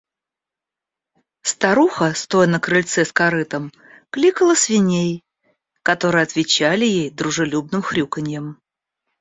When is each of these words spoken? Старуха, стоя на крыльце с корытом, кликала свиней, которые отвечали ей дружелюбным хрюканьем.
Старуха, 1.51 2.07
стоя 2.21 2.47
на 2.53 2.59
крыльце 2.67 3.05
с 3.05 3.11
корытом, 3.19 3.71
кликала 4.09 4.55
свиней, 4.55 5.21
которые 5.83 6.23
отвечали 6.23 6.85
ей 6.85 7.11
дружелюбным 7.11 7.83
хрюканьем. 7.83 8.59